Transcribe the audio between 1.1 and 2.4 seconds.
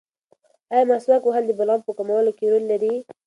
وهل د بلغم په کمولو